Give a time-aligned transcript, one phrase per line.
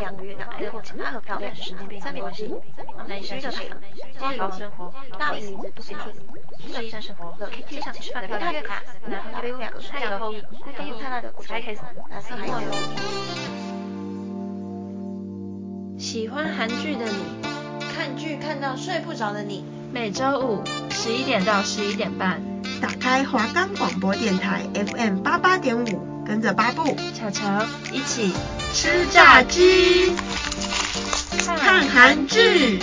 [0.00, 2.50] 两个月的爱过程，和漂亮十年变三年关系，
[3.06, 3.70] 内需的水，
[4.18, 6.10] 花园生活，大理女子不幸福，
[6.72, 7.34] 水上生活，
[7.68, 10.42] 街上吃饭的漂亮卡，然后还有两个太阳的后裔，
[10.76, 12.54] 还有灿烂的五彩 case，蓝色海有。
[15.98, 17.24] 喜欢韩剧的你，
[17.94, 22.40] 看剧看到睡不着的你，每周五十一点到十一点半，
[22.80, 26.16] 打开华冈广播电台 FM 八八点五。
[26.26, 26.82] 跟着八布、
[27.14, 28.32] 巧巧一起
[28.72, 30.12] 吃炸鸡，
[31.60, 32.80] 看韩剧。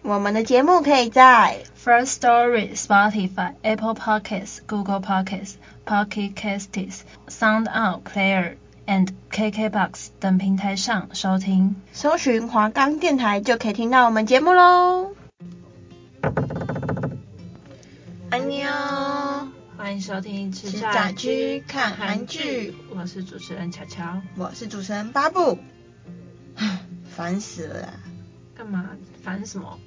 [0.00, 8.54] 我们的节目可以在 First Story、Spotify、Apple Podcasts、Google Podcasts、Pocket Casts、Sound On Player
[8.86, 11.76] and KKBox 等平台上收听。
[11.92, 15.10] 搜寻华冈电台就可以听到我们节目喽。
[18.36, 18.68] 安妞。
[19.78, 25.58] 欢迎收听吃炸，鸡看韩剧，我是主持人巧巧，我是主持人巴布。
[27.16, 27.94] 烦死了啦！
[28.54, 28.90] 干嘛？
[29.22, 29.78] 烦什么？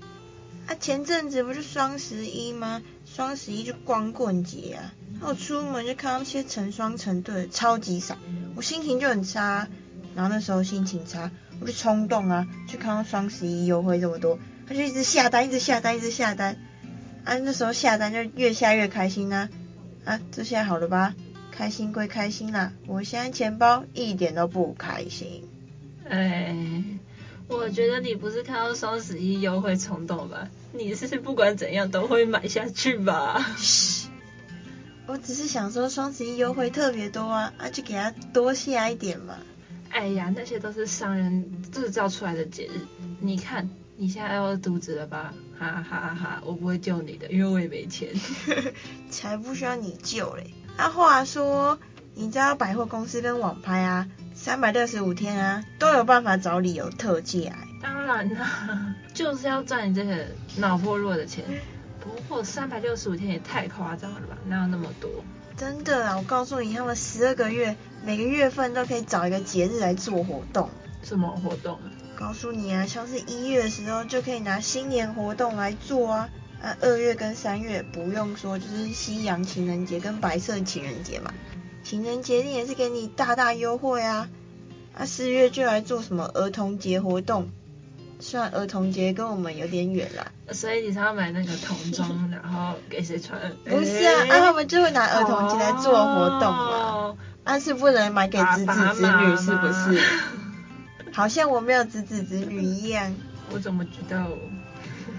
[0.66, 2.82] 啊，前阵子不是双十一吗？
[3.06, 8.18] 双十一就光棍节啊，我出门就看到那些成双成对的，超级少，
[8.56, 9.68] 我心情就很差。
[10.16, 11.30] 然后那时候心情差，
[11.62, 16.58] 我就冲动啊，去看到双十一优惠这么多，他就一直下单，一直下单，一直下单。
[17.30, 19.50] 啊，那时候下单就越下越开心啊。
[20.04, 21.14] 啊，这下好了吧？
[21.52, 25.48] 开心归开心啦，我现在钱包一点都不开心。
[26.10, 26.56] 哎，
[27.48, 30.50] 我觉得你不是看到双十一优惠冲动吧？
[30.72, 33.46] 你是不管怎样都会买下去吧？
[33.58, 34.10] 嘘，
[35.06, 39.38] 我只是想说双十一优惠特别多啊，啊就给他多下一点嘛。
[39.92, 42.88] 哎呀，那些都是商人制造出来的节日，
[43.20, 43.70] 你看。
[44.02, 45.34] 你现在要饿肚子了吧？
[45.60, 46.42] 哈哈哈哈！
[46.46, 48.08] 我不会救你的，因为我也没钱。
[49.12, 50.54] 才不需要你救嘞！
[50.78, 51.78] 啊，话说，
[52.16, 57.52] 你知道百货公司跟网拍啊，三百六十五天啊，都有办法找理由特价。
[57.82, 61.44] 当然啦， 就是要赚你这些脑破弱的钱。
[62.00, 64.38] 不过三百六十五天也太夸张了吧？
[64.48, 65.12] 哪有那么多？
[65.58, 66.16] 真的啊！
[66.16, 70.70] 我告诉你，他们十二个月，每个月份都可以找一个节日来做活动。
[71.04, 71.78] 什么活动？
[72.20, 76.30] 告诉你啊，像是一月的时候就可以拿新年活动来做啊，
[76.62, 81.34] 啊，二月跟三月不用说，就是西洋情人节跟白色情人节嘛，
[81.82, 84.28] 情人节也是给你大大优惠啊，
[84.94, 87.50] 啊，四月就来做什么儿童节活动，
[88.20, 93.40] 虽然儿童节跟我们有点远啦，所以你才要买那个童装，然后给谁穿？
[93.64, 97.18] 不是啊，啊，他们就会拿儿童节来做活动嘛，但、哦。
[97.46, 100.00] 啊、是不能买给子子子女，是不是？
[101.20, 103.14] 好像我没有子子子女一样，
[103.52, 104.26] 我怎么知道？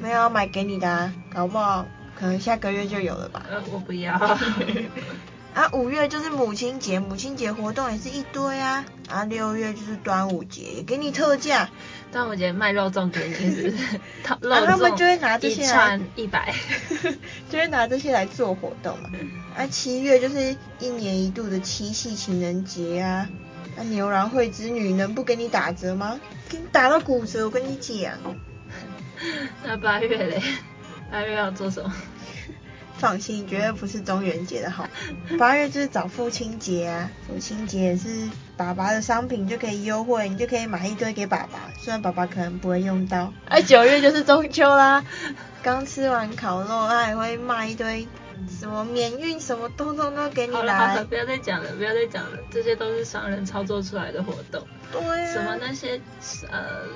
[0.01, 1.87] 没有买给你的啊，搞不好
[2.19, 3.45] 可能下个月就有了吧。
[3.51, 4.15] 呃，我不要。
[5.53, 8.83] 啊，五月就是母亲节，母亲节活动也是一堆啊。
[9.11, 11.69] 啊，六月就是端午节，也给你特价。
[12.11, 13.97] 端午节卖肉粽给你是不是？
[14.51, 16.55] 啊，他们就会拿这些来，一串 一百，
[17.51, 19.11] 就会拿这些来做活动嘛。
[19.55, 23.29] 啊，七月就是一年一度的七夕情人节啊。
[23.77, 26.21] 那牛郎会织女能不给你打折吗？
[26.49, 28.13] 给你打到骨折，我跟你讲。
[29.65, 30.43] 那八月嘞？
[31.11, 31.93] 八月要做什么？
[32.99, 34.87] 放心，绝对不是中元节的好。
[35.39, 38.29] 八月就是找父亲节啊，父亲节也是
[38.59, 43.33] 爸爸的商品就可以优惠，你就可以买一堆给爸爸，虽然爸爸可能不会用到。
[43.49, 45.03] 哎，九月就是中秋啦，
[45.63, 48.07] 刚吃完烤肉，他还会卖一堆。
[48.49, 50.59] 什么免运，什么通通都给你来。
[50.59, 54.67] 好了好了，不要再讲了，不要再讲了，这些都是商人操作出来的活动。
[54.93, 55.33] 对啊。
[55.33, 56.01] 什么那些
[56.51, 56.87] 呃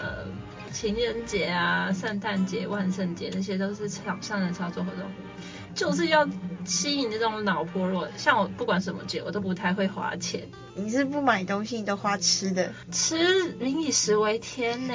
[0.00, 0.24] 呃
[0.72, 5.00] 情人节啊、圣诞节、万圣节，那些都是商商人操作活动，
[5.74, 6.28] 就是要
[6.64, 8.08] 吸引这种脑波弱。
[8.16, 10.48] 像我不管什么节，我都不太会花钱。
[10.74, 12.72] 你是不买东西，你都花吃的。
[12.92, 14.94] 吃民以食为天呢，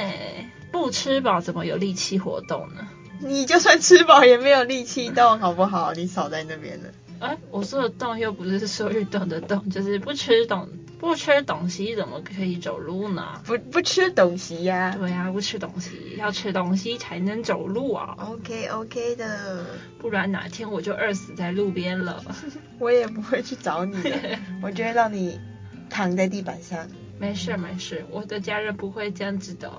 [0.71, 2.87] 不吃饱怎么有力气活动呢？
[3.21, 5.93] 你就算吃饱也没有力气动，好不好？
[5.93, 6.89] 你少在那边了。
[7.19, 10.67] 哎，我说的动又不是说运动的动，就是不吃东
[10.99, 13.39] 不吃东西怎么可以走路呢？
[13.45, 14.97] 不不吃东西呀、啊？
[14.97, 18.17] 对呀、啊，不吃东西，要吃东西才能走路啊。
[18.19, 19.65] OK OK 的，
[19.99, 22.23] 不然哪天我就饿死在路边了。
[22.79, 25.39] 我也不会去找你的， 我就会让你
[25.91, 26.87] 躺在地板上。
[27.19, 29.71] 没事没事，我的家人不会这样子的。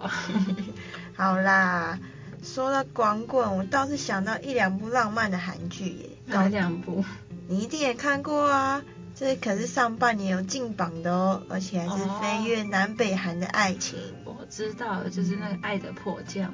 [1.17, 1.99] 好啦。
[2.43, 6.11] 说到光棍，我倒是想到一两部浪漫的韩剧耶。
[6.27, 7.05] 哪两部？
[7.49, 8.83] 你一定也看过啊，
[9.15, 13.99] 这可是上半年有进榜的哦，而且还是飞越南北韩的爱情。
[14.25, 16.51] 哦、我知道，就是那个《爱的迫降》。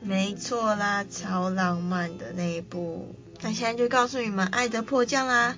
[0.00, 3.14] 没错啦，超浪漫的那一部。
[3.42, 5.56] 那现在就告诉你们《爱的迫降》啦。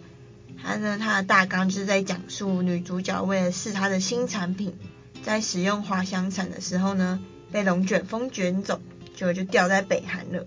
[0.61, 4.77] 它呢它的大纲就是在讲述女主角为了试她的新产品，
[5.25, 7.21] 在使用滑翔伞的时候呢，
[7.53, 8.81] 被龙卷风卷走，
[9.23, 10.45] 结果就掉在北韩了。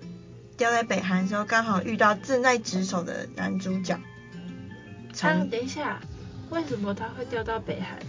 [0.58, 3.94] 掉在北韩的时候，刚好遇到正在值守的男主角。
[5.22, 6.02] 啊，等一下，
[6.50, 8.06] 为什么他会掉到北韩呢？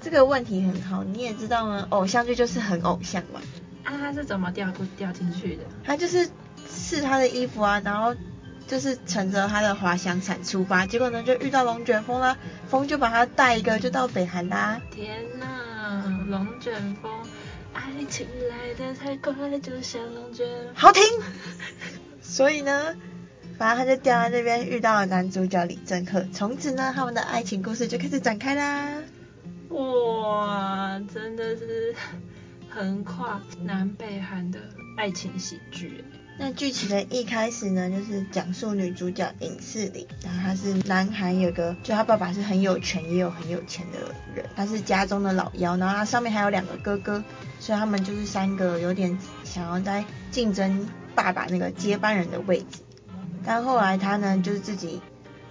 [0.00, 1.86] 这个问题很好，你也知道吗？
[1.90, 3.42] 偶像剧就是很偶像嘛。
[3.84, 5.64] 啊，他是怎么掉掉进去的？
[5.84, 6.26] 他就是
[6.66, 8.14] 试他的衣服啊，然后
[8.66, 12.38] 就是乘着他的滑翔伞出发，结果呢就遇到龙卷风啦，
[12.68, 14.80] 风就把他带一个就到北韩啦。
[14.90, 17.12] 天呐，龙卷风，
[17.86, 20.44] 爱情来得太快，就像龙卷。
[20.74, 21.02] 好听。
[22.20, 22.96] 所以呢，
[23.56, 28.88] 反正他就掉在那边，遇到了男主角李正赫，从此呢，他们的爱情故事就开始展开啦。
[29.68, 31.94] 哇，真的是
[32.68, 34.58] 横跨南北韩的
[34.96, 36.04] 爱情喜剧。
[36.38, 43.98] 那剧情的一开始呢，就是讲述女主角尹世里，然后她是南韩有个，就她爸爸是很有权也有很有钱的
[44.34, 47.22] 人，他是家中的老幺，然后他上面还有两个哥哥，
[47.58, 50.88] 所以他们就是三个有点想要在竞争。
[51.16, 52.80] 爸爸那个接班人的位置，
[53.42, 55.00] 但后来她呢，就是自己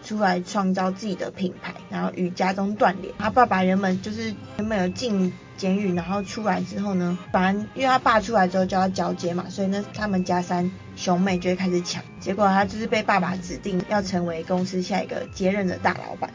[0.05, 3.13] 出来创造自己的品牌，然后与家中断联。
[3.17, 12.01] 他爸爸原本就是原本有进监狱，然后出来之后呢，反正因为他爸出来之后就要交接嘛，所以呢，他们家三兄妹就会开始抢。
[12.21, 16.29] 结果他就是被爸爸指定要成为公司下一个接任的大老板。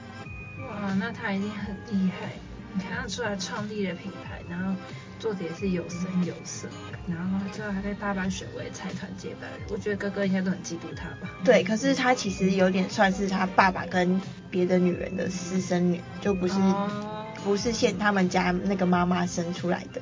[0.59, 2.33] 哇，那他一定很厉害！
[2.75, 4.75] 你看他出来创立了品牌，然后。
[5.21, 6.67] 做的也是有声有色，
[7.07, 9.61] 然后最后还被爸爸选为财团接班人。
[9.69, 11.31] 我觉得哥哥应该都很嫉妒他吧？
[11.45, 14.19] 对，可是他其实有点算是他爸爸跟
[14.51, 20.01] 别的女人的私生女，就不是、哦、不是现他们家那个妈妈生出来的，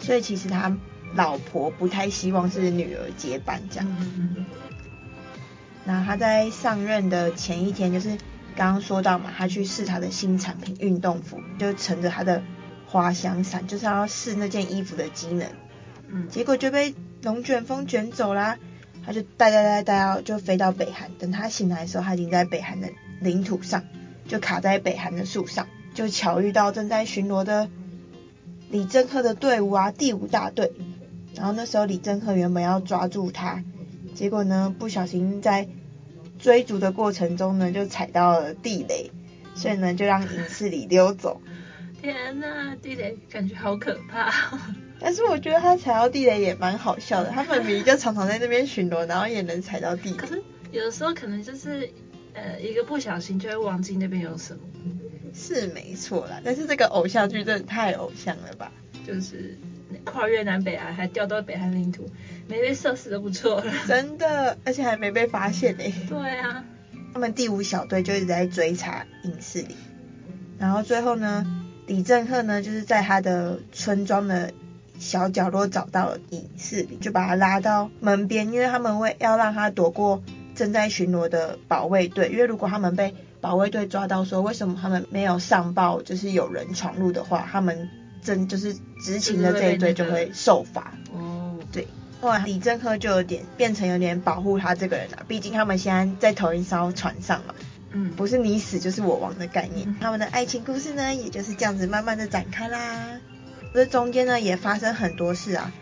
[0.00, 0.74] 所以其实他
[1.14, 3.86] 老婆不太希望是女儿接班这样。
[4.00, 4.46] 嗯。
[5.84, 8.16] 然后他在上任的前一天，就是
[8.56, 12.42] 刚刚说到嘛，他去试他的新产品运动服，就乘着他的。
[12.92, 15.48] 滑翔伞就是要试那件衣服的机能，
[16.08, 18.58] 嗯，结果就被龙卷风卷走啦。
[19.04, 22.90] 他就带带带带到就飞到北韩，等他醒来的时候，他已经在北韩的
[23.20, 23.82] 领土上，
[24.28, 27.70] 就卡在北韩的树上，就巧遇到正在巡逻的
[28.68, 30.70] 李正赫的队伍啊，第五大队。
[31.34, 33.64] 然后那时候李正赫原本要抓住他，
[34.14, 35.66] 结果呢不小心在
[36.38, 39.10] 追逐的过程中呢就踩到了地雷，
[39.54, 41.40] 所以呢就让尹世里溜走。
[42.02, 44.32] 天呐，地雷感觉好可怕。
[44.98, 50.16] 但是我觉得他踩到地雷也蛮好笑的，他们明明就常常在那边巡逻，然后也能踩到地雷。
[50.16, 51.88] 可是有的时候可能就是
[52.34, 54.60] 呃一个不小心就会忘记那边有什么。
[55.32, 58.70] 是没错啦，但是这个偶像剧真的太偶像了吧？
[59.06, 59.56] 就是
[60.04, 62.06] 跨越南北韩还掉到北韩领土，
[62.48, 63.72] 没被射死都不错了。
[63.86, 65.84] 真的，而且还没被发现呢。
[66.08, 66.64] 对啊，
[67.14, 69.76] 他们第五小队就一直在追查影视里，
[70.58, 71.60] 然后最后呢？
[71.86, 74.52] 李正赫呢，就是在他的村庄的
[74.98, 80.22] 小角落找到了尹世里，就把他拉到门边，因为他们会要让他躲过
[80.54, 87.88] 正在巡逻的保卫队，因为如果他们被保卫队抓到说为什么他们没有上报，就是有人闯入的话，他们
[88.22, 88.72] 真就是
[89.04, 90.92] 执勤的这一队就会受罚。
[91.12, 91.88] 哦，对，
[92.20, 97.54] 后来李正赫就有点变成有点保护他这个人了，毕竟他们现在在同一艘船上嘛。
[97.92, 99.88] 嗯，不是你死就是我亡的概念。
[99.88, 103.20] 嗯、他们的爱情故事呢，也就是这样子慢慢的展开啦。
[103.74, 105.72] 这中间呢，也发生很多事啊，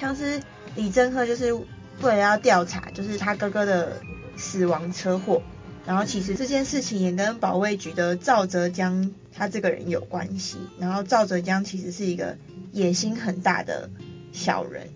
[0.00, 0.40] 像是
[0.74, 1.64] 李正赫就是为
[2.02, 4.00] 了要调查，就是他哥哥的
[4.36, 5.42] 死亡车祸，
[5.86, 10.58] 然后其实这件事情也跟保卫局的赵泽江他这个人有关系。
[10.78, 12.36] 然后赵泽江其实是一个
[12.72, 13.90] 野心很大的
[14.32, 14.88] 小人，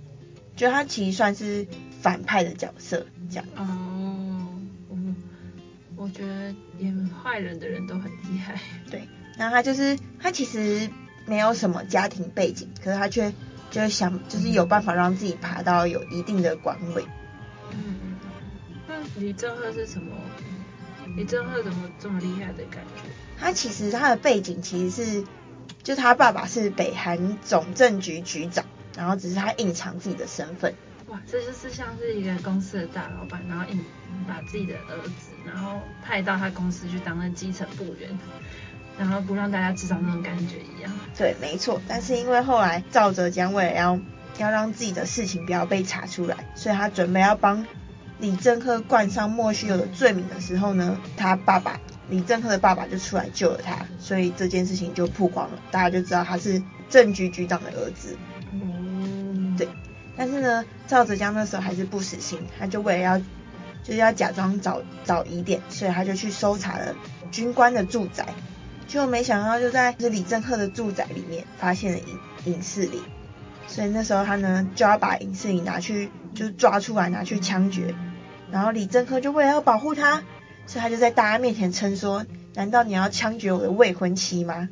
[0.57, 1.67] 就他其实算是
[2.01, 3.45] 反派的角色这样。
[3.57, 4.10] 嗯
[6.01, 8.59] 我觉得演坏人的人都很厉害。
[8.91, 10.89] 对，然后他就是他其实
[11.27, 13.31] 没有什么家庭背景，可是他却
[13.71, 17.05] 就是想就是有办法让自己爬到有一定的官位。
[17.73, 18.17] 嗯，
[18.89, 20.17] 那李正赫是什么？
[21.17, 23.11] 李正赫怎么这么厉害的感觉？
[23.39, 25.25] 他其实他的背景其实是，
[25.83, 28.65] 就他爸爸是北韩总政局局长，
[28.97, 30.75] 然后只是他隐藏自己的身份。
[31.09, 33.85] 哇，这就是像是一个公司的大老板，然后隐
[34.27, 38.09] 把自己的儿子，然后派到他公司去当那基层部员，
[38.99, 40.93] 然后不让大家知道那种感觉一样。
[41.17, 41.81] 对，没错。
[41.89, 43.99] 但是因为后来赵泽江为了要
[44.39, 47.67] 要让自己的事情不要被查出来，所以他准备要帮
[48.19, 58.17] 李正赫冠上莫须有的罪名的时候呢，他爸爸李正赫的爸爸就出来救了他，所以这件事情就曝光了，大家就知道他是政局局长的儿子。
[58.53, 59.69] 嗯，对。
[60.17, 63.21] 但是呢，赵泽江那时候还是不死心，他就为了要
[63.83, 66.95] 就是要假装找找疑点，所以他就去搜查了
[67.31, 68.27] 军官的住宅，
[68.87, 73.01] 结果没想到就在就是李政赫的住宅里面发现了影影视里。
[73.67, 77.95] 所以那时候他呢就要把尹世里拿去，就抓出来拿去枪决。
[78.51, 80.23] 然后李政赫就为了要保护他，
[80.67, 84.69] 所以他就在大家面前称说：“难道你要枪决我的未婚妻吗？”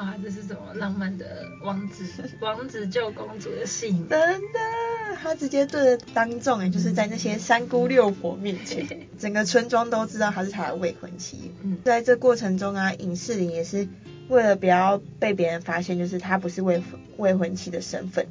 [0.00, 2.04] 哇，这是什么浪漫的王子
[2.40, 3.90] 王子救公主的戏？
[4.08, 4.58] 真的，
[5.22, 8.86] 他直接对着当众哎，就是在那些三姑六婆面前，
[9.18, 11.52] 整个村庄都知道他是他的未婚妻。
[11.62, 13.86] 嗯，在这过程中啊，尹世林也是。
[14.30, 16.80] 为了不要被别人发现，就是他不是未
[17.16, 18.28] 未婚妻的身份，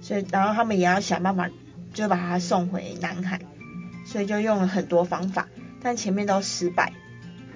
[0.00, 1.48] 所以然后他们也要想办法，
[1.92, 3.40] 就把他送回南海，
[4.04, 5.48] 所以就用了很多方法，
[5.80, 6.92] 但前面都失败，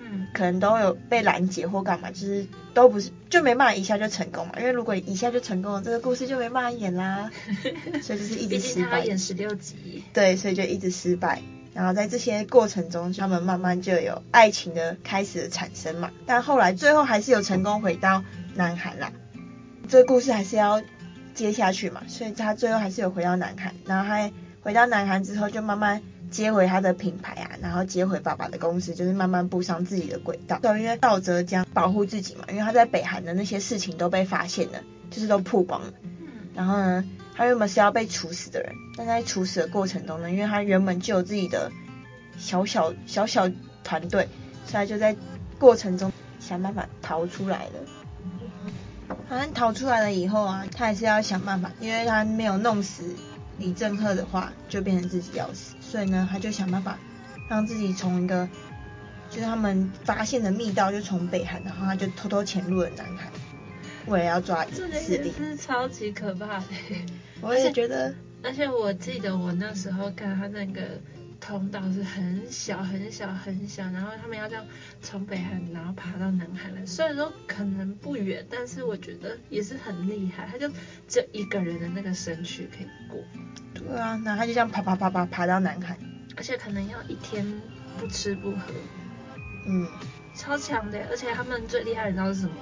[0.01, 2.47] 嗯，可能都有被拦截或干嘛，就是
[2.79, 7.29] 都不是就没办法一下就成功嘛，因为如果一下就成功了，这个故事就没办法演啦，
[8.01, 8.75] 所以就是一直失败。
[8.75, 10.05] 毕竟他演十六集。
[10.13, 11.43] 对，所以就一直失败。
[11.75, 16.13] 然后在这些过程中，他们慢慢就有爱情的开始的产生嘛。
[16.25, 18.23] 但后来最后还是有成功回到
[18.55, 19.11] 南韩啦。
[19.89, 20.81] 这个故事还是要
[21.35, 23.75] 接下去嘛，所以他最后还是有回到南韩。
[23.87, 24.31] 然后他
[24.61, 30.59] 回到南韩之后，就慢慢接回他的品牌啊，然后接回爸爸的公司，就是慢慢步上自己的轨道。
[30.61, 34.81] 对，因为赵泽江保护自己嘛，因为他在北韩的那些事情都被发现了，
[35.11, 35.93] 就是都曝光了。
[36.55, 37.05] 然后呢，
[37.35, 41.71] 他原本是要被处死的人，但在处死的过程中呢，因为他原本就有自己的
[42.37, 43.51] 小小小小
[43.85, 44.29] 团队，
[44.67, 45.17] 所以他就在
[45.59, 47.73] 过程中想办法逃出来了。
[49.29, 53.15] 反正逃出来了以后啊，他还是要想办法，因为他没有弄死
[53.59, 56.99] 李正赫的话，就变成自己要死，所以呢，他就想办法
[57.49, 58.47] 让自己从一个
[59.31, 63.33] 就是他们发现的密道，就从北韩，然后他就偷偷潜入了南韩。
[64.07, 66.65] 为了要抓尹世里，是超级可怕的。
[67.41, 70.83] 我也觉得而，而且我记得我那时候看他那个
[71.49, 74.67] 通道是很小很小很小，然后他们要这样
[75.01, 80.69] 从北韩然后爬到南韩来，虽然说可能不远，但是我觉得也是很厉害，他就
[81.09, 83.19] 只有一个人的那个身躯可以过。
[83.73, 85.97] 对啊，然后他就这样爬爬爬爬爬到南韩，
[86.37, 87.61] 而且可能要一天
[87.99, 88.75] 不吃不喝。
[89.67, 89.89] 嗯，
[90.35, 92.61] 超强的，而且他们最厉害的你知道是什么吗？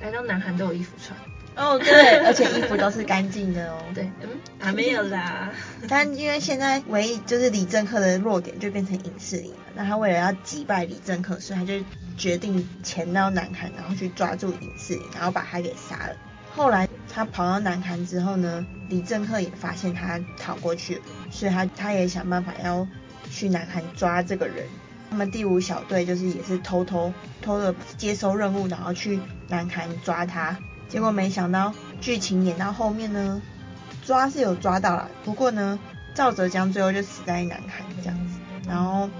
[0.00, 1.18] 来到南韩都有衣服穿
[1.56, 3.78] 哦，对， 而且衣服都是干净的哦。
[3.94, 5.50] 对，嗯，还、啊、没有啦。
[5.88, 11.74] 但因为现在唯一就是李政客的弱点就变成尹世里了，那他为了要击败李政客，所以他就
[12.16, 16.16] 决定潜到南韩，然后去抓住尹世里，然后把他给杀了。
[16.56, 22.86] 后来他跑到南韩之后呢，李政客也发现他逃过去了，所以他他也想办法要
[23.30, 24.66] 去南韩抓这个人。
[25.10, 30.56] 他们第五小队就是也是偷偷偷的接收任务，然后去南韩抓他。
[30.94, 33.42] 结果没想到剧情演到后面呢，
[34.06, 35.76] 抓是有抓到了，不过呢，
[36.14, 38.38] 赵泽江最后就死在南韩这样子。
[38.68, 39.10] 然后，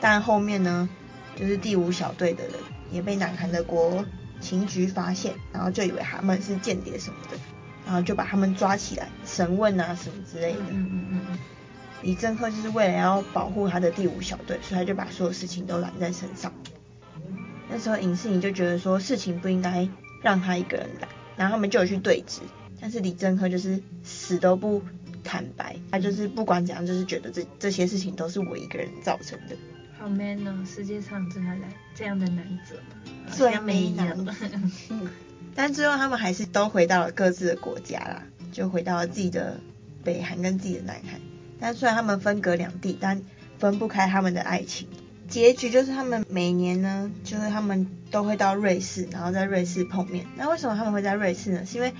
[0.00, 0.88] 但后面呢，
[1.36, 2.54] 就是第五小队的人
[2.90, 4.02] 也被南韩的国
[4.40, 7.36] 情局发现，然后就以为他们是间谍什么的，
[7.84, 10.60] 然后就把他们抓起来审问啊什么之类的。
[10.70, 11.38] 嗯嗯嗯。
[12.00, 16.50] 李正赫就是为了要保护他的第五小队，所以他就把所有事情都揽在身上。
[17.68, 19.86] 那时候尹世里就觉得说事情不应该
[20.24, 22.40] 让他一个人来，然后他们就有去对峙，
[22.80, 24.82] 但是李正赫就是死都不
[25.22, 29.54] 坦白，他就是不管怎样，就是觉得这这些事情都是我一个人造成的。
[29.98, 32.80] 好 man 哦，世界上真的来这样的男子
[33.30, 34.26] 最没男。
[35.54, 39.60] 但最后他们还是都回到了各自的国家啦，就回到了自己的
[40.02, 41.20] 北韩跟自己的南韩。
[41.60, 43.22] 但虽然他们分隔两地，但
[43.58, 44.88] 分不开他们的爱情。
[45.34, 50.24] 结局就是他们每年呢，就是他们都会到瑞士，然后在瑞士碰面。
[50.36, 51.66] 那为什么他们会在瑞士呢？
[51.66, 51.92] 是因为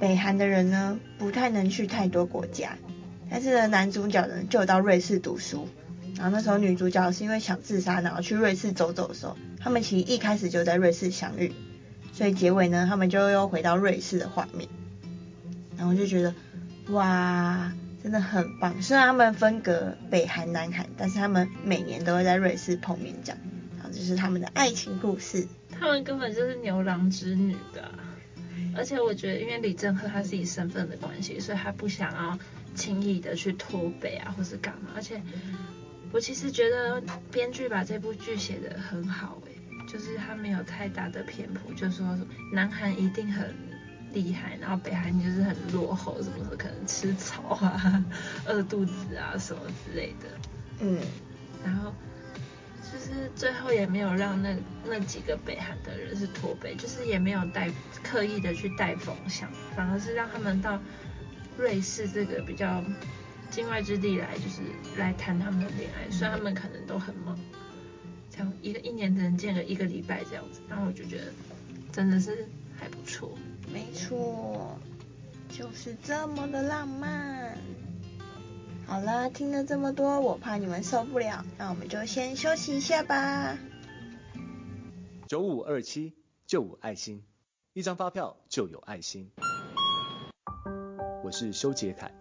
[0.00, 2.74] 北韩的人呢不太能去太多国家，
[3.28, 5.68] 但是呢男主角呢就到瑞士读书。
[6.16, 11.52] 然后那时候女主角是因为想自杀，然后去瑞士走走的时候，他们其实一开始就在瑞士相遇，
[12.14, 14.66] 所以结尾呢他们就又回到瑞士的画面。
[15.76, 16.34] 然后就觉得
[16.88, 17.70] 哇。
[18.04, 23.38] 真的很棒，虽然他们分隔北韩、南韩，但是他们每年都会在瑞士碰面，这样，
[23.78, 25.48] 然后就是他们的爱情故事。
[25.70, 27.90] 他们根本就是牛郎织女的，
[28.76, 32.38] 而且我觉得，因为李正赫他自己身份的关系，所以他不想要
[32.74, 34.90] 轻易的去脱北啊，或是干嘛。
[34.94, 35.22] 而且，
[36.12, 42.18] 我其实觉得编剧把这部剧写得很好，欸，诶，就是他没有太大的偏颇，就是说
[42.52, 43.54] 南韩一定很
[44.14, 48.04] 厉害，然后北韩就是很落后，什么的可能吃草啊、
[48.46, 50.28] 饿肚子啊什么之类的。
[50.80, 50.98] 嗯，
[51.64, 51.92] 然后
[52.80, 54.56] 就是最后也没有让那
[54.86, 57.70] 那几个北韩的人是驼背，就是也没有带
[58.02, 60.80] 刻意的去带风向，反而是让他们到
[61.58, 62.82] 瑞士这个比较
[63.50, 64.62] 境外之地来，就是
[64.96, 67.38] 来谈他们的恋爱，虽然他们可能都很忙。
[68.36, 71.24] 像一个一年只能见个一个礼拜这样子，然后我就觉得
[71.92, 73.38] 真的是还不错。
[73.74, 74.78] 没错，
[75.48, 77.58] 就是这么的浪漫。
[78.86, 83.58] 好了，听了这么多，我怕你们受不了，那我们就先休息一下吧。
[85.26, 86.14] 九五二七
[86.46, 87.24] 就五爱心，
[87.72, 89.32] 一张发票就有爱心。
[91.24, 92.12] 我是修杰楷，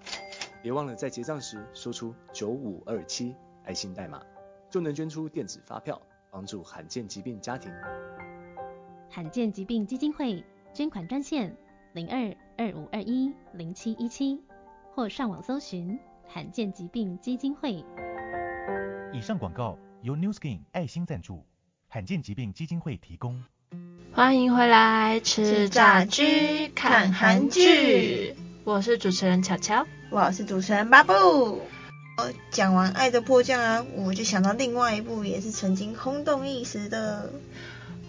[0.64, 4.24] 别忘了在结账时说出九五二七爱心代码。
[4.72, 7.72] 就能捐出电子发票，帮助罕见疾病家庭。
[9.08, 10.44] 罕见疾病基金会
[10.74, 11.56] 捐款专线
[11.94, 14.42] 零二二五二一零七一七，
[14.96, 17.86] 或上网搜寻罕见疾病基金会。
[19.14, 21.46] 以上广告由 New Skin 爱心赞助，
[21.88, 23.44] 罕见疾病基金会提供。
[24.14, 31.62] 欢迎回来吃炸鸡看韩剧，我是主持人巧巧，我是主持人巴布。
[32.50, 37.32] 讲完《爱的迫降》啊，我就想到另外一部也是曾经轰动一时的。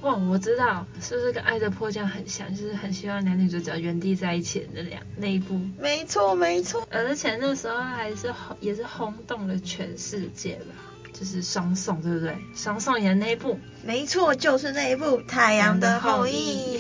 [0.05, 2.55] 哇，我知道，是不是跟《爱的迫降》很像？
[2.55, 5.59] 就是很希望男女主角原地在一起的那两那一部。
[5.79, 6.87] 没错，没错。
[6.91, 8.31] 而且那时候还是
[8.61, 10.75] 也是轰动了全世界吧，
[11.15, 12.37] 就是双宋，对不对？
[12.55, 13.59] 双宋演的那一部。
[13.83, 16.79] 没错，就是那一部《太阳的后裔》。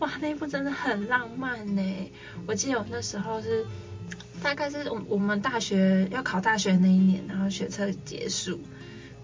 [0.00, 2.10] 哇，那一部真的很浪漫呢。
[2.46, 3.64] 我记得我那时候是。
[4.42, 8.58] 大概是我我们大学要考大学那一年，然后学测结束，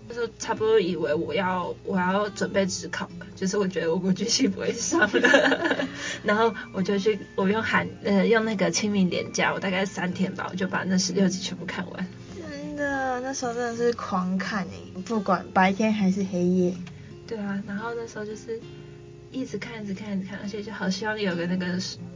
[0.09, 5.87] 就是差不多以为我要我要准备职考了，就是我觉得我估计是不会上了，
[6.23, 12.07] 然后我就去我用寒呃用那个清明连假，我大概三天吧，我就把那十六集全部看完。
[12.37, 16.75] 真的，那时候真的是狂看诶，不管白天还是黑夜。
[17.27, 18.61] 对啊，然后那时候就是。
[19.31, 21.67] 一直看，一直看，一直看，而且就好希望有个那个，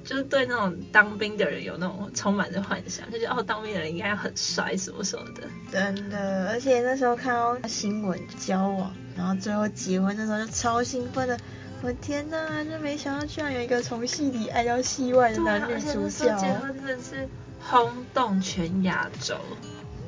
[0.04, 5.42] 就是对那种当兵的人有那种充满着幻想，就觉得哦，当兵的人应该很帅什么什么的。
[5.70, 11.38] 真的，而且那时候看到新闻交往，然后最后结婚的时候就超兴奋的，
[11.82, 16.24] 我天呐，就没想到居然有一个从戏里爱到戏外的男女主角。
[16.24, 17.28] 对啊，结婚真的是
[17.60, 19.36] 轰动全亚洲。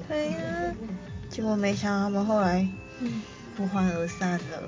[0.08, 0.74] 对呀、啊，
[1.28, 2.66] 结果没想到他们后来
[3.00, 3.22] 嗯
[3.56, 4.62] 不欢而散了。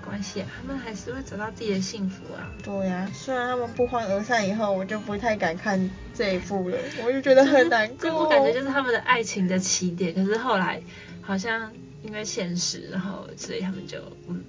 [0.00, 2.50] 没关系，他们还是会找到自己的幸福啊。
[2.64, 7.96] 对呀、啊，虽然他们不欢而散以后，我就不太敢看这一部了，我就觉得很难过。
[8.00, 10.82] 这部感觉就是他们的爱情的起点，可是后来
[11.20, 11.70] 好像
[12.02, 14.42] 因为现实，然后所以他们就嗯。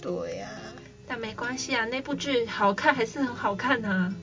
[0.00, 0.72] 对呀、啊。
[1.06, 4.14] 但没关系啊，那部剧好看还是很好看啊。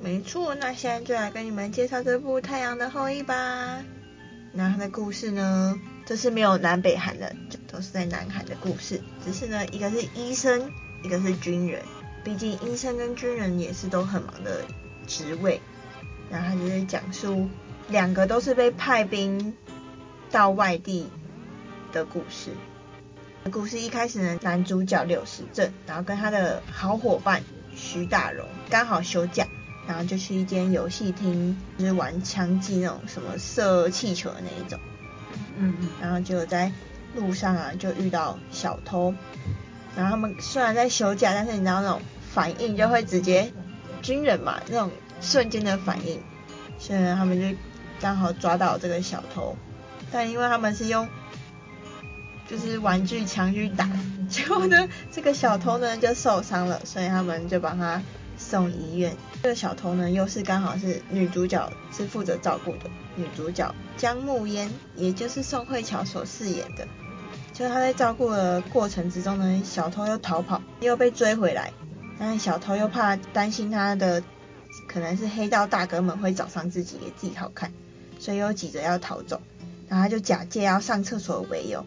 [0.00, 3.82] 没错，那现在就来跟你们介绍这部《太阳的后裔》吧。
[4.52, 5.80] 那他的故事呢？
[6.04, 9.02] 这是没有南北韩的，就都是在南韩的故事。
[9.22, 11.82] 只是呢，一个是医生，一个是军人。
[12.24, 14.62] 毕竟医生跟军人也是都很忙的
[15.06, 15.60] 职位。
[16.30, 17.48] 然后他就是讲述
[17.88, 19.54] 两个都是被派兵
[20.30, 21.06] 到外地
[21.92, 22.50] 的故事。
[23.52, 27.42] 故事一开始呢，男主角柳时镇，然后跟他的好伙伴
[27.74, 29.46] 徐大荣刚好休假，
[29.86, 34.80] 然后就去一间游戏厅，就是玩枪击那种什么射气球的那一种。
[35.58, 36.72] 嗯嗯，然后就在
[37.16, 39.12] 路上啊，就遇到小偷，
[39.96, 42.00] 然后他们虽然在休假，但是你知道那种
[42.32, 43.52] 反应就会直接
[44.02, 46.20] 军人嘛，那种瞬间的反应，
[46.78, 47.56] 所以呢，他们就
[48.00, 49.56] 刚好抓到这个小偷，
[50.12, 51.08] 但因为他们是用
[52.48, 53.88] 就是玩具枪去打，
[54.28, 58.00] 结果呢， 这个小偷呢就受伤了，所以他们就帮他
[58.36, 59.16] 送医院。
[59.42, 66.86] 这个小偷呢，又是刚好是女主角是负责照顾的女主角姜暮烟，也就是宋慧乔所饰演的。
[67.56, 71.72] 就他在照顾的过程之中呢，小偷又逃跑，又被追回来，
[72.18, 74.22] 但是小偷又怕担心他的
[74.86, 77.72] 可能是黑道大哥们会找上自己给自己好看，
[78.18, 79.40] 所以又急着要逃走，
[79.88, 81.86] 然后他就假借要上厕所为由，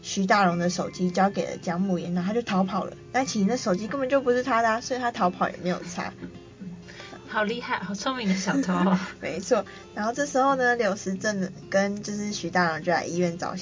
[0.00, 2.96] 徐大荣的手机交给了姜暮嫣，然后他就逃跑了。
[3.12, 6.10] 但其实那手机根本就不是他的啊，所以他逃跑也没有差。
[7.28, 8.98] 好厉害，好聪明的小偷哦。
[9.20, 9.62] 没错，
[9.94, 13.54] 然后这时候呢，柳时镇跟就是徐大荣就来医院找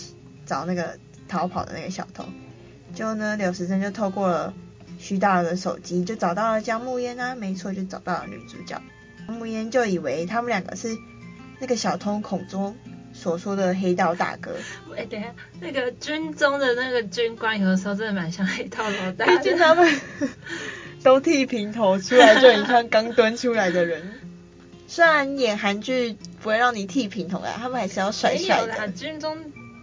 [0.47, 0.97] 找那个
[1.31, 2.25] 逃跑的那个小偷。
[2.95, 4.53] 就呢，柳时珍就透过了
[4.99, 8.83] 徐大荣的手机，就找到了姜暮烟啊，没错，就找到了女主角。
[9.27, 10.99] 姜暮嫣就以为他们两个是
[11.61, 12.77] 那个小偷口中
[13.13, 14.57] 所说的黑道大哥。
[14.97, 19.39] 哎，等一下，那个军中的那个军官有的时候真的蛮像黑道老大的。
[19.39, 20.01] 毕竟他们。
[21.03, 24.21] 都剃平头出来，就很像刚蹲出来的人。
[24.87, 28.89] 虽然演韩剧不会让你剃平头啊，他们还是要帅帅的。
[28.89, 29.39] 军中。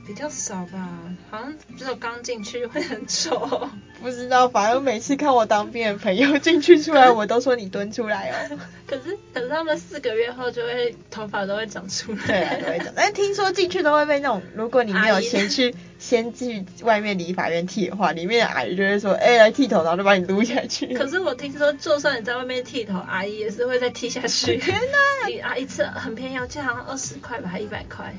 [0.08, 0.88] 比较少吧，
[1.30, 3.70] 好像只有刚进去会很丑。
[4.02, 8.58] 不知道，反正每次看我当兵的朋友进去出来，我都说你蹲出来哦。
[8.88, 12.26] 可是，可是他们四个月后就会头发都会长出来。
[12.26, 12.93] 对啊，都会长。
[12.96, 20.93] 但听说进去都会被那种，如果你没有先去先去外面理发院剃的话，里面的阿姨就会说，哎、欸，来剃头，然后就把你撸下去。
[20.93, 24.58] 可是我听说，就算你在外面剃头，阿姨也是会再剃下去。
[24.58, 25.28] 天哪！
[25.28, 28.15] 你啊，一次很便宜，我记得好像二十块吧，还一百块。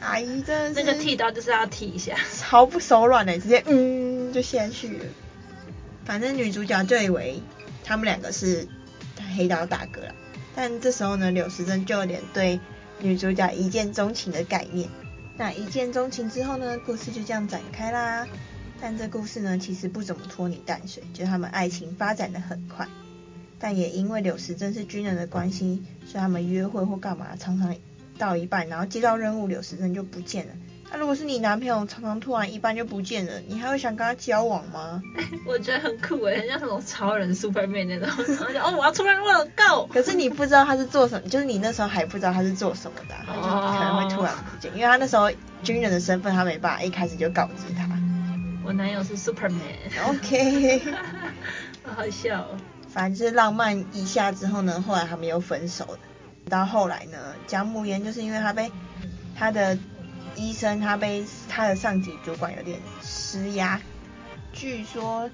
[0.00, 5.04] 阿姨真的那个剃刀就是要剃一下，毫不手软的，直接嗯就下去了。
[6.04, 7.42] 反正女主角就以为
[7.84, 8.66] 他们两个是
[9.36, 10.14] 黑道大哥了，
[10.54, 12.60] 但这时候呢，柳时珍就有点对
[13.00, 14.88] 女主角一见钟情的概念。
[15.36, 18.26] 那一见钟情之后呢，故事就这样展开啦。
[18.80, 22.86] 但这故事呢，其实不怎么拖泥带水，就他们爱情发展的很快。
[23.58, 27.74] 但也因为柳时珍是军人的关系，所以他们约会或干嘛常常。
[28.18, 30.52] 到一半，然后接到任务，柳时珍就不见了。
[30.90, 35.02] 那、啊、如果是你男朋友，常常突然一半就不见了，你还会想跟他交往吗？
[35.46, 38.08] 我觉得很酷诶，很像那种超人 Superman 那种。
[38.36, 39.86] 然后就哦，我要出任务了，Go！
[39.92, 45.30] 可是你不知道他是做什么，就是你那时候还不知道他是做什么的，他就可能会突然不见，因为他那时候
[45.62, 47.86] 军人的身份，他没办法一开始就告知他。
[48.64, 50.08] 我男友是 Superman。
[50.08, 50.80] OK。
[51.84, 52.46] 好好笑。
[52.88, 55.98] 反正就是浪漫一下之后呢，后来他们又分手了。
[56.48, 58.70] 到后来呢，姜母盐就是因为他被
[59.36, 59.78] 他的
[60.34, 63.80] 医生，他被他的上级主管有点施压，
[64.52, 65.28] 据说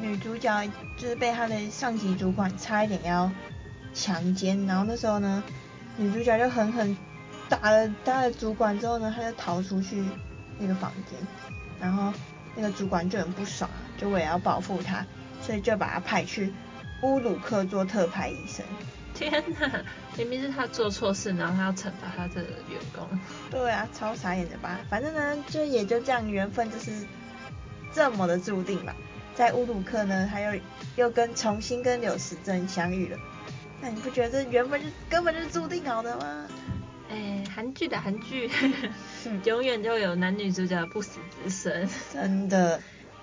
[0.00, 3.30] 女主角就是被他的上级主管差一点要
[3.94, 5.42] 强奸，然后那时候呢，
[5.96, 6.96] 女主角就狠狠
[7.48, 10.04] 打了他的主管之后呢，他就逃出去
[10.58, 11.18] 那个房间，
[11.80, 12.12] 然后
[12.54, 15.06] 那个主管就很不爽，就为了要报复他，
[15.40, 16.52] 所以就把他派去
[17.02, 18.64] 乌鲁克做特派医生。
[19.18, 19.84] 天呐，
[20.16, 23.04] 明明是他做错事，然后他要惩罚他的员工。
[23.50, 24.78] 对啊，超傻眼的吧？
[24.88, 26.92] 反正呢，就也就这样，缘分就是
[27.92, 28.94] 这么的注定吧。
[29.34, 30.60] 在乌鲁克呢，他又
[30.96, 33.18] 又跟重新跟柳时珍相遇了。
[33.80, 36.46] 那你不觉得这缘分就根本就是注定好的吗？
[37.10, 38.50] 哎，韩剧的韩剧，
[39.44, 41.88] 永远就有男女主角不死之身。
[42.12, 42.80] 真的。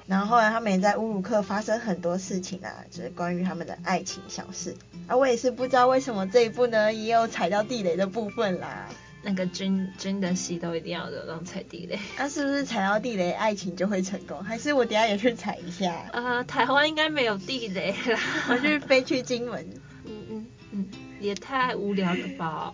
[0.08, 4.76] 然后后来他们也在乌鲁克发生很多事情啊，就是关于他们的爱情小事
[5.08, 5.16] 啊。
[5.16, 8.88] 我也是不知道为什么这一部呢也有踩到地雷的部分啦。
[9.28, 11.98] 那个军军的戏都一定要有这种踩地雷。
[12.16, 14.44] 那、啊、是不是踩到地雷，爱情就会成功？
[14.44, 15.96] 还是我等下也去踩一下？
[16.14, 18.20] 呃，台湾应该没有地雷啦。
[18.50, 19.68] 我去飞去金门。
[20.06, 20.88] 嗯嗯嗯，
[21.20, 22.72] 也太无聊了吧。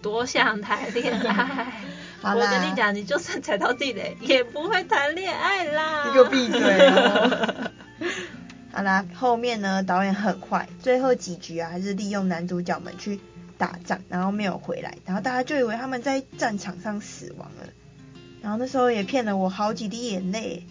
[0.00, 1.70] 多想谈恋爱，
[2.22, 6.04] 我跟你讲，你就算踩到地雷，也不会谈恋爱啦。
[6.06, 7.70] 你给我闭嘴哦！
[8.72, 13.18] 好啦，后面呢，导演很坏，最后几局啊，还是利用男主角们去
[13.58, 17.68] 打仗，然后没有回来，然后大家就以为他们在战场上死亡了，
[18.42, 20.66] 然后那时候也骗了我好几滴眼泪。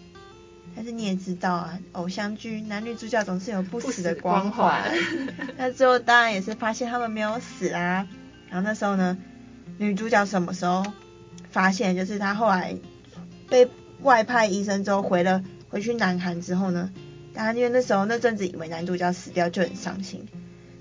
[0.76, 4.88] 但是你也知道啊，偶像剧男女主角总是有不死的光环，
[5.58, 8.06] 那最后当然也是发现他们没有死啊。
[8.48, 9.18] 然后那时候呢，
[9.78, 10.84] 女主角什么时候
[11.50, 11.94] 发现？
[11.96, 12.76] 就是他后来
[13.48, 13.68] 被
[14.02, 16.90] 外派医生之后回了回去南韩之后呢，
[17.34, 20.26] 当然因为那时候那阵子以为男主角死掉就很伤心，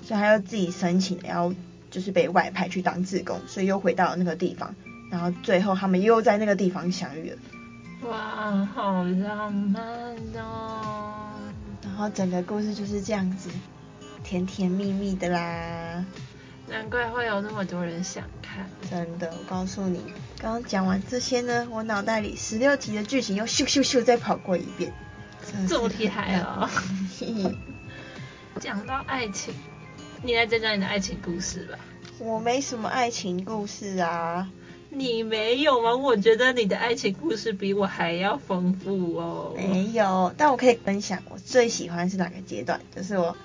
[0.02, 1.54] 所以他又自己申请了要
[1.90, 4.76] 就是被外派去当志工，所以又回到了那个地方，
[5.12, 7.38] 然后最后他们又在那个地方相遇了。
[8.10, 9.84] 哇，好浪漫
[10.36, 11.34] 哦！
[11.84, 13.50] 然后整个故事就是这样子，
[14.24, 16.06] 甜甜蜜蜜的啦。
[16.70, 20.00] 难怪会有那么多人想看，真的，我告诉你，
[20.40, 24.94] 刚刚讲完这些呢，我脑袋里十六集的剧情又咻咻咻再跑过一遍，
[25.68, 26.70] 这么厉害哦！
[28.60, 29.54] 讲到爱情，
[30.22, 31.78] 你来讲讲你的爱情故事吧。
[32.20, 34.50] 我没什么爱情故事啊。
[34.92, 35.96] 你没有吗？
[35.96, 39.54] 我觉得你的爱情故事比我还要丰富哦。
[39.56, 43.36] 没有，但我可以分享我最喜欢是哪个阶段，就是我。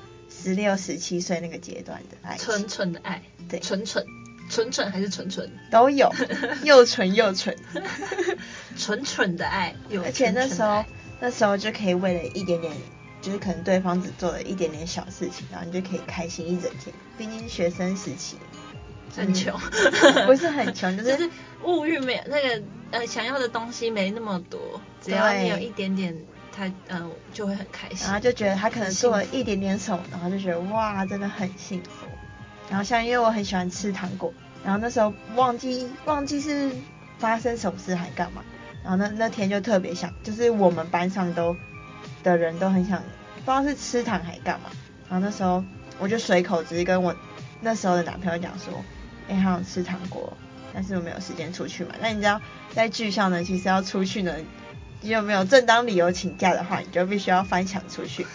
[0.44, 4.04] 十六、十七岁那个阶段的爱，纯纯的爱，对，纯纯，
[4.50, 6.12] 纯纯还是纯纯，都有，
[6.62, 7.56] 又纯又纯，
[8.76, 10.84] 纯纯的爱，有，而且那时候
[11.18, 12.70] 那时候就可以为了一点点，
[13.22, 16.94] 就是可能对方只做了一点点小事情，然后你就可以开心一整天。
[17.16, 18.36] 毕竟学生时期。
[19.16, 19.56] 很穷，
[20.26, 21.30] 不是很穷，就是、就是、
[21.62, 26.12] 物欲没有那个呃想要的东西没那么多，只要你有一点点。
[26.56, 32.06] 他嗯就会很开心，然后就觉得他可能做了一点点什么，然后就觉得哇真的很幸福。
[32.70, 34.32] 然后像因为我很喜欢吃糖果，
[34.64, 36.70] 然后那时候忘记忘记是
[37.18, 38.42] 发生什么事还干嘛，
[38.82, 41.56] 然后那那天就特别想，就是我们班上都
[42.22, 43.02] 的人都很想
[43.36, 44.70] 不知道是吃糖还干嘛。
[45.08, 45.62] 然后那时候
[45.98, 47.14] 我就随口只是跟我
[47.60, 48.72] 那时候的男朋友讲说，
[49.28, 50.34] 哎，好想吃糖果，
[50.72, 51.94] 但是我没有时间出去嘛。
[52.00, 52.40] 那你知道
[52.72, 54.34] 在剧校呢，其实要出去呢，
[55.00, 58.26] 你有没有正当理由请假的话，你就必须要翻墙出去。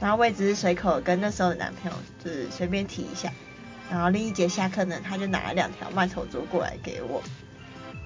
[0.00, 3.30] 然后我也只是随口跟那时候的男朋友就是随便提一下。
[3.90, 7.22] 然后另一节下课呢，他就拿了两条曼陀珠过来给我。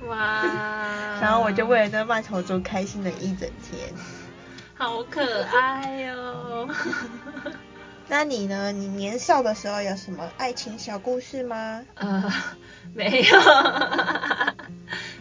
[0.08, 0.42] 哇！
[1.22, 3.92] 然后我就为了那曼陀珠开心了一整天。
[4.74, 6.68] 好可爱哟、哦！
[8.10, 8.72] 那你呢？
[8.72, 11.82] 你年少的时候有什么爱情小故事吗？
[11.94, 12.32] 呃，
[12.94, 13.40] 没有，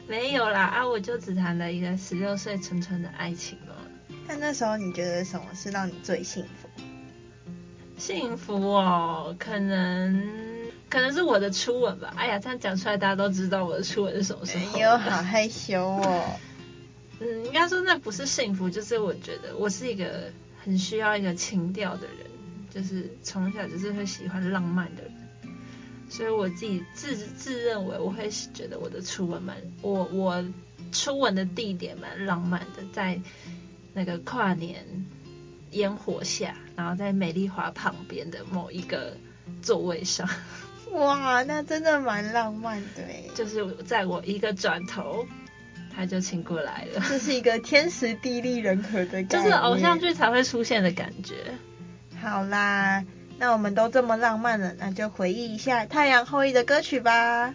[0.08, 0.88] 没有啦啊！
[0.88, 3.76] 我就只谈了一个十六岁纯纯的爱情哦。
[4.28, 6.70] 那那时候你觉得什么是让你最幸福？
[7.98, 10.24] 幸福哦，可能
[10.90, 12.14] 可能是我的初吻吧。
[12.16, 14.78] 哎呀，这样讲出来大家都知道我的初吻是什么时候。
[14.78, 16.24] 哎呦，好害羞哦。
[17.20, 20.32] 嗯，应该说那不是幸福，就是我觉得我是一个
[20.64, 22.28] 很需要一个情调的人，
[22.70, 25.12] 就是从小就是会喜欢浪漫的人，
[26.10, 30.46] 所以我自己自自认为我会觉得我的初吻蛮我我
[30.92, 33.20] 初吻的地点蛮浪漫的，在
[33.94, 34.86] 那个跨年
[35.72, 39.18] 烟火下，然后在美丽华旁边的某一个
[39.62, 40.30] 座位上。
[40.94, 43.30] 哇，那真的蛮浪漫的诶。
[43.36, 45.26] 就是在我一个转头。
[46.00, 51.34] 他就请过来了，这是一个天时地利人和的感觉，就是偶像剧才会出现的感觉。
[52.22, 53.04] 好啦，
[53.40, 57.54] 那我们都这么浪漫了，那就回忆一下《太阳后裔》的歌曲吧。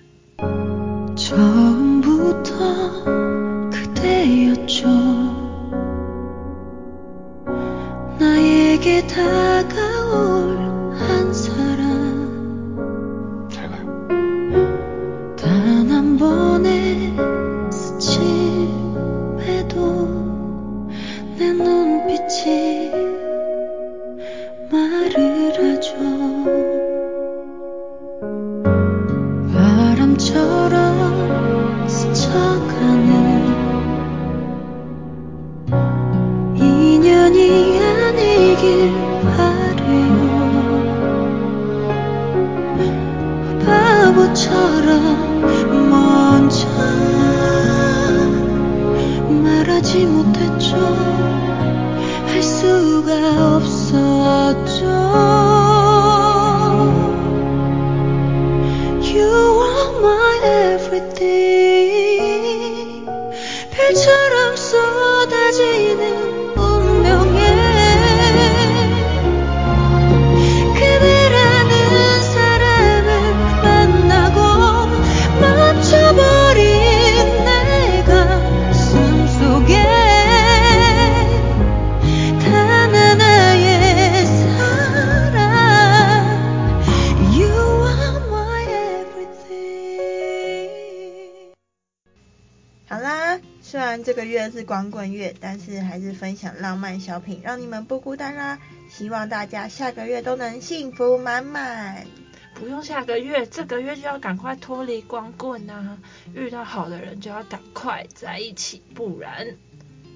[94.04, 98.58] 这个月是光棍月，但是还是分享浪漫小品，让你们不孤单啦。
[98.90, 102.06] 希望大家下个月都能幸福满满。
[102.54, 105.98] 不用下个月，这个月就要赶快脱离光棍啊！
[106.34, 109.56] 遇到好的人就要赶快在一起，不然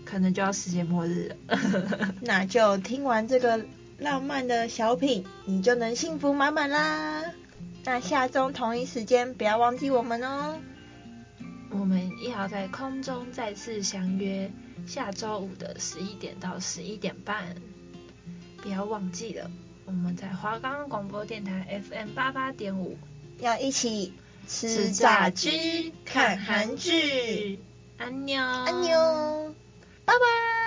[0.05, 1.59] 可能就要世界末日了。
[2.21, 3.65] 那就听完这个
[3.99, 7.25] 浪漫的小品，你就能幸福满满啦。
[7.85, 10.61] 那下周同一时间不要忘记我们哦。
[11.71, 14.51] 我们要在空中再次相约，
[14.87, 17.57] 下周五的十一点到十一点半，
[18.63, 19.51] 不要忘记了，
[19.85, 22.97] 我们在华冈广播电台 FM 八八点五，
[23.39, 24.15] 要一起
[24.47, 27.59] 吃炸鸡、看韩剧，
[27.99, 29.55] 安妞，安妞，
[30.05, 30.66] 拜拜。